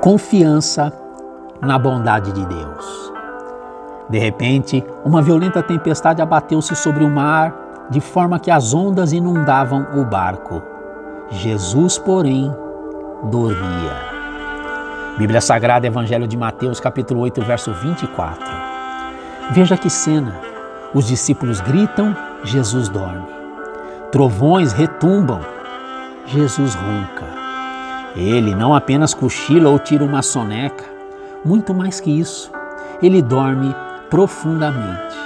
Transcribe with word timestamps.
confiança 0.00 0.92
na 1.60 1.78
bondade 1.78 2.32
de 2.32 2.44
Deus. 2.46 3.12
De 4.08 4.18
repente, 4.18 4.84
uma 5.04 5.22
violenta 5.22 5.62
tempestade 5.62 6.22
abateu-se 6.22 6.74
sobre 6.74 7.04
o 7.04 7.10
mar, 7.10 7.54
de 7.90 8.00
forma 8.00 8.40
que 8.40 8.50
as 8.50 8.72
ondas 8.72 9.12
inundavam 9.12 9.86
o 9.94 10.04
barco. 10.04 10.62
Jesus, 11.30 11.98
porém, 11.98 12.50
dormia. 13.24 14.10
Bíblia 15.18 15.40
Sagrada, 15.40 15.86
Evangelho 15.86 16.26
de 16.26 16.36
Mateus, 16.36 16.80
capítulo 16.80 17.20
8, 17.20 17.42
verso 17.42 17.72
24. 17.74 18.44
Veja 19.50 19.76
que 19.76 19.90
cena. 19.90 20.40
Os 20.94 21.06
discípulos 21.06 21.60
gritam, 21.60 22.16
Jesus 22.42 22.88
dorme. 22.88 23.26
Trovões 24.10 24.72
retumbam, 24.72 25.40
Jesus 26.26 26.74
ronca. 26.74 27.39
Ele 28.16 28.54
não 28.54 28.74
apenas 28.74 29.14
cochila 29.14 29.70
ou 29.70 29.78
tira 29.78 30.04
uma 30.04 30.22
soneca, 30.22 30.84
muito 31.44 31.72
mais 31.72 32.00
que 32.00 32.10
isso, 32.10 32.50
ele 33.02 33.22
dorme 33.22 33.74
profundamente. 34.08 35.16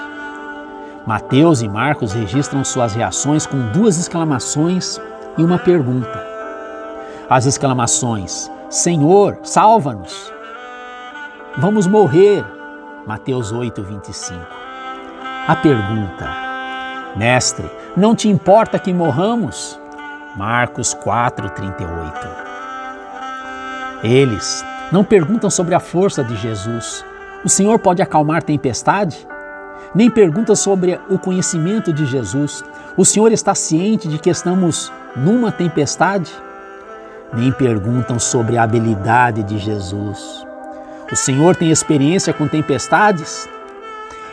Mateus 1.06 1.62
e 1.62 1.68
Marcos 1.68 2.12
registram 2.12 2.64
suas 2.64 2.94
reações 2.94 3.46
com 3.46 3.58
duas 3.72 3.98
exclamações 3.98 5.00
e 5.36 5.42
uma 5.42 5.58
pergunta. 5.58 6.24
As 7.28 7.46
exclamações: 7.46 8.50
Senhor, 8.70 9.38
salva-nos! 9.42 10.32
Vamos 11.58 11.86
morrer! 11.86 12.44
Mateus 13.06 13.52
8, 13.52 13.82
25. 13.82 14.40
A 15.46 15.56
pergunta: 15.56 16.26
Mestre, 17.16 17.70
não 17.96 18.14
te 18.14 18.28
importa 18.28 18.78
que 18.78 18.92
morramos? 18.92 19.78
Marcos 20.36 20.94
4, 20.94 21.50
38. 21.50 22.23
Eles 24.04 24.62
não 24.92 25.02
perguntam 25.02 25.48
sobre 25.48 25.74
a 25.74 25.80
força 25.80 26.22
de 26.22 26.36
Jesus. 26.36 27.02
O 27.42 27.48
Senhor 27.48 27.78
pode 27.78 28.02
acalmar 28.02 28.42
tempestade? 28.42 29.26
Nem 29.94 30.10
perguntam 30.10 30.54
sobre 30.54 31.00
o 31.08 31.18
conhecimento 31.18 31.90
de 31.90 32.04
Jesus. 32.04 32.62
O 32.98 33.04
Senhor 33.04 33.32
está 33.32 33.54
ciente 33.54 34.06
de 34.06 34.18
que 34.18 34.28
estamos 34.28 34.92
numa 35.16 35.50
tempestade? 35.50 36.30
Nem 37.32 37.50
perguntam 37.50 38.18
sobre 38.18 38.58
a 38.58 38.64
habilidade 38.64 39.42
de 39.42 39.56
Jesus. 39.56 40.46
O 41.10 41.16
Senhor 41.16 41.56
tem 41.56 41.70
experiência 41.70 42.32
com 42.34 42.46
tempestades? 42.46 43.48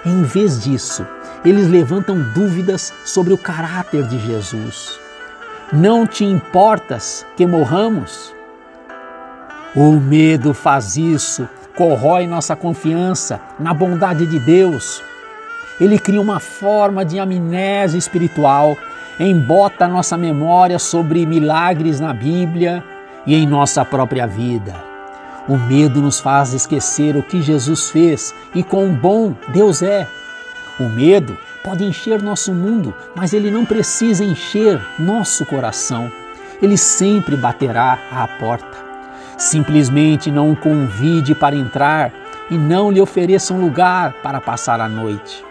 Em 0.06 0.22
vez 0.24 0.62
disso, 0.62 1.08
eles 1.46 1.70
levantam 1.70 2.22
dúvidas 2.34 2.94
sobre 3.06 3.32
o 3.34 3.38
caráter 3.38 4.04
de 4.04 4.20
Jesus. 4.20 5.00
Não 5.72 6.06
te 6.06 6.26
importas 6.26 7.26
que 7.38 7.48
morramos? 7.48 8.36
O 9.74 9.94
medo 9.94 10.54
faz 10.54 10.98
isso, 10.98 11.48
corrói 11.78 12.28
nossa 12.28 12.58
confiança 12.58 13.40
na 13.58 13.74
bondade 13.74 14.26
de 14.26 14.38
Deus. 14.38 15.02
Ele 15.80 15.98
cria 15.98 16.20
uma 16.20 16.42
forma 16.42 17.06
de 17.06 17.18
amnésia 17.18 17.98
espiritual, 17.98 18.78
embota 19.18 19.88
nossa 19.88 20.18
memória 20.18 20.78
sobre 20.78 21.26
milagres 21.26 22.02
na 22.02 22.14
Bíblia 22.14 22.84
e 23.26 23.34
em 23.34 23.48
nossa 23.48 23.86
própria 23.86 24.28
vida. 24.28 24.76
O 25.48 25.56
medo 25.56 26.02
nos 26.02 26.20
faz 26.20 26.54
esquecer 26.54 27.16
o 27.16 27.24
que 27.24 27.42
Jesus 27.42 27.90
fez 27.90 28.36
e 28.54 28.62
quão 28.64 28.94
bom 28.94 29.34
Deus 29.54 29.82
é. 29.82 30.06
O 30.82 30.84
medo 30.84 31.38
pode 31.64 31.86
encher 31.86 32.22
nosso 32.22 32.54
mundo, 32.54 32.94
mas 33.16 33.32
ele 33.32 33.50
não 33.50 33.66
precisa 33.66 34.22
encher 34.22 34.82
nosso 35.00 35.46
coração. 35.46 36.12
Ele 36.62 36.76
sempre 36.76 37.38
baterá 37.38 37.98
à 38.12 38.28
porta. 38.28 38.91
Simplesmente 39.42 40.30
não 40.30 40.52
o 40.52 40.56
convide 40.56 41.34
para 41.34 41.56
entrar 41.56 42.14
e 42.52 42.56
não 42.56 42.92
lhe 42.92 43.02
ofereça 43.02 43.52
um 43.56 43.60
lugar 43.60 44.14
para 44.22 44.40
passar 44.40 44.80
a 44.80 44.88
noite. 44.88 45.44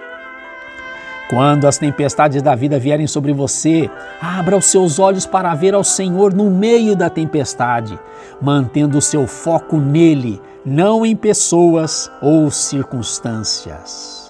Quando 1.29 1.67
as 1.67 1.77
tempestades 1.77 2.41
da 2.41 2.55
vida 2.55 2.79
vierem 2.79 3.09
sobre 3.09 3.33
você, 3.33 3.91
abra 4.23 4.57
os 4.57 4.67
seus 4.67 5.01
olhos 5.01 5.27
para 5.27 5.53
ver 5.57 5.75
ao 5.75 5.83
Senhor 5.83 6.33
no 6.33 6.49
meio 6.49 6.95
da 6.95 7.11
tempestade, 7.11 7.99
mantendo 8.41 8.97
o 8.97 9.03
seu 9.03 9.27
foco 9.27 9.77
nele, 9.79 10.41
não 10.65 11.05
em 11.05 11.17
pessoas 11.17 12.09
ou 12.23 12.49
circunstâncias. 12.49 14.30